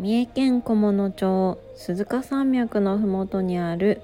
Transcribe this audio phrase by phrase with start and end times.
[0.00, 4.00] 三重県菰野町鈴鹿山脈のふもとにある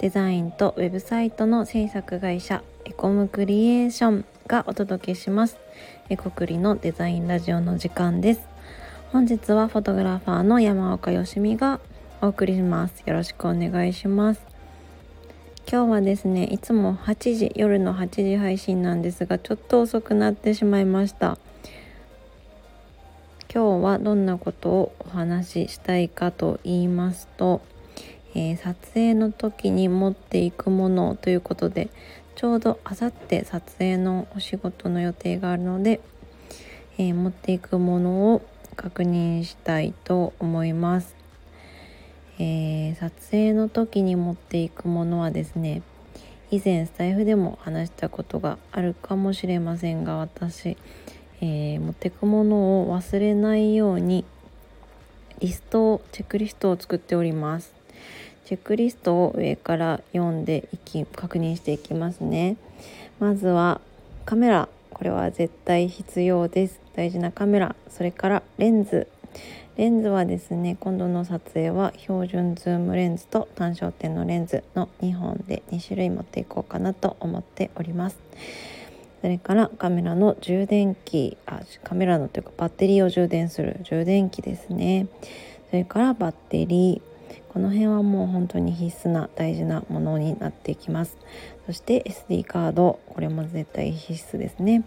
[0.00, 5.56] デザインとウェブサイトの制作会社エコムクリエーションがお届けします。
[6.08, 8.48] エコクリのデザインラジオの時間です。
[9.12, 11.78] 本日はフォトグラファーの山岡よしみが
[12.20, 13.04] お送りします。
[13.06, 14.42] よろしくお願いします。
[15.70, 21.38] 今日はですねいつも8時夜の8時配信なんですがちょっと遅くなってしまいました。
[23.52, 27.60] 今日はどんなことをお話ししたいかと言いますと
[28.34, 31.88] えー、撮影の時に持っていくものということで
[32.36, 36.00] ちょうどあさって撮影のお仕事の予定があるので、
[36.96, 38.42] えー、持っていくものを
[38.76, 41.16] 確認したいと思います、
[42.38, 45.82] えー、撮影の時に持っていくものはですね
[46.52, 50.76] 以前スタイフでも話したことがあるかもしれませんが私、
[51.40, 54.24] えー持ってくものを忘れないように
[55.40, 57.72] リストをチェックリストを作っております。
[58.44, 62.56] チェックリストを上から読んでいき確認していきますね。
[63.18, 63.80] まずは
[64.24, 64.68] カメラ。
[64.90, 66.78] これは絶対必要です。
[66.94, 67.74] 大事なカメラ。
[67.88, 69.08] それからレンズ。
[69.76, 78.18] レンズはですね今度の撮影は標準ズームレンズと単焦点のレンズの2本で2種類持っていこうかなと思っております。
[79.20, 85.08] それからカメラの充電器あカメラのというかバッテリーを充電する充電器ですね。
[85.70, 87.10] それからバッテリー。
[87.52, 91.16] この辺はもう本当に必須な大事なものになっていきます。
[91.66, 93.00] そして SD カード。
[93.06, 94.84] これも絶対必須ですね。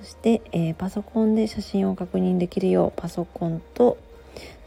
[0.00, 3.98] そして、えー、パソコンで写真を確認できるようパソコンと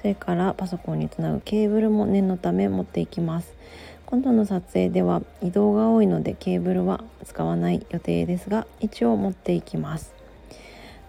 [0.01, 3.53] それからパソコンにつなぐケーブルも念のため持っていきます。
[4.07, 10.13] 今度の撮影では移動が多いのでケーブルは使わない予定ですが一応持っていきます。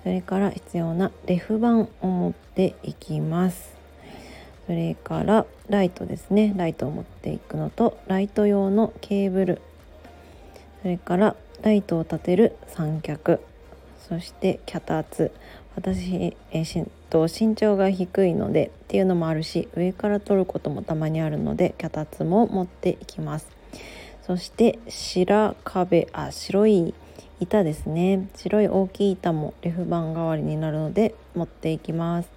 [0.03, 3.77] それから必要なレフ板を持っていきます。
[4.67, 6.53] それからライトですね。
[6.57, 9.63] ライトを持っていくのとライト用のケーブル。
[10.83, 13.41] それからライトを立てる三脚。
[14.09, 15.31] そして脚立。
[15.77, 23.49] 私えしと身長が低いのでっていうのもあるし上から撮ることもたまにあるので脚立も持っていきます。
[24.23, 26.95] そして白壁あ白い
[27.41, 28.29] 板ですね。
[28.37, 32.29] 白い大きい板もレフ板代わりになるので持っていきます。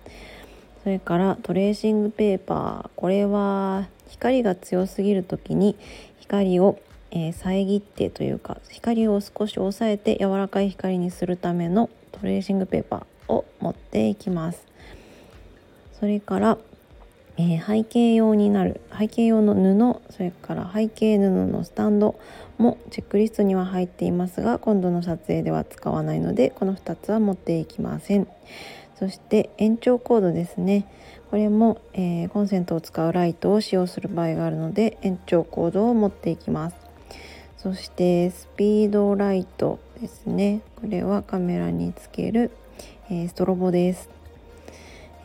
[0.84, 2.90] それからトレーシングペーパー。
[2.96, 5.76] これは光が強すぎる時に
[6.20, 6.80] 光を、
[7.12, 13.11] えー、遮ってというか光を少し抑えて柔らかい光にするためのトレーシングペーパー。
[13.32, 14.66] を持っていきます。
[16.00, 16.58] それから、
[17.38, 22.20] えー、背景用になる背景用の布それから背景布のスタンド
[22.58, 28.28] もチェックリストには入っていますが今度の撮影では使わないのでこの2つは持っていきません。
[28.96, 30.86] そして延長コードですね。
[31.32, 36.76] これも、えー、コンセントを使うライトを使用する場合があるので延長コードを持っていきます。
[37.58, 40.62] そしてスピードライトですね。
[40.76, 42.52] これはカメラにつける、
[43.10, 44.10] えー、ストロボです、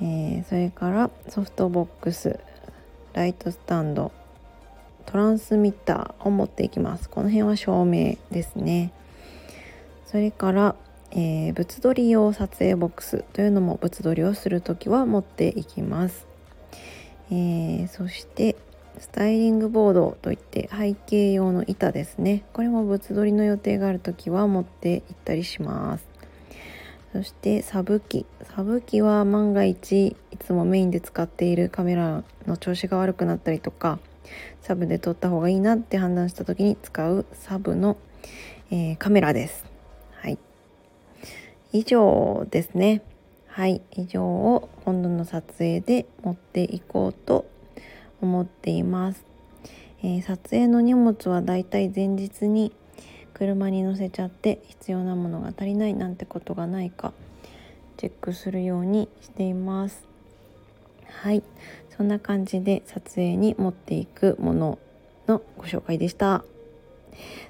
[0.01, 2.41] えー、それからソフトボックス
[3.13, 4.13] ライトスタンド
[5.07, 7.09] トランスミッターを持っていきます。
[7.09, 8.93] この辺は照明ですね。
[10.07, 10.75] それから
[11.13, 16.27] えー、物撮り用撮影ボックスというのも物撮りをする時は持っていきます、
[17.31, 18.57] えー、そして
[18.99, 22.45] スタイリングボードといって背景用の板ですね。
[22.55, 26.16] これも物撮りの予定がある時は持って行ったりします。
[27.17, 33.99] そしてサブ機サブ機は万が一いつもメインで使っているカメラの調子が悪くなったりとか
[34.61, 37.97] サブで撮った方がいいなって判断した時に使うサブの、
[38.71, 39.65] えー、カメラです。
[40.17, 40.39] はい。
[41.73, 43.01] 以上ですね。
[43.47, 43.81] はい。
[43.93, 47.47] 以上を今度の撮影で持っていこうと
[48.21, 49.25] 思っています、
[50.03, 52.73] えー、撮影の荷物はだいたい前日に
[53.37, 57.13] 車に乗せちゃって必要なものが足りないなんてことがないか
[57.99, 60.05] チェックするようにしています
[61.23, 61.43] はい
[61.97, 64.79] そんな感じで撮影に持っていくもの
[65.27, 66.45] のご紹介でした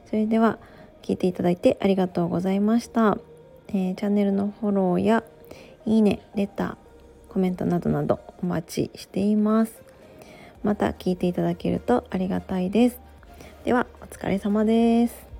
[0.06, 0.58] それでは
[1.06, 3.18] 聞いていただいてありがとうございました。
[3.68, 5.22] えー、チャンネルのフォローや
[5.84, 9.82] いいね、レター、コメントなどなどお待ちしています。
[10.64, 12.98] また聞いていただけるとありがたいです。
[13.64, 15.35] ではお疲れ様です。